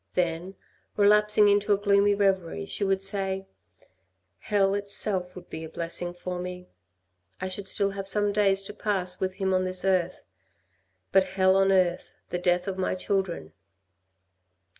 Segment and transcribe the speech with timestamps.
[0.15, 0.55] Then,
[0.97, 3.45] relapsing into a gloomy reverie, she would say,"
[4.49, 6.69] Hell itself would be a blessing for me.
[7.39, 10.23] I should still have some days to pass with him on this earth,
[11.11, 13.53] but hell on earth, the death of my children.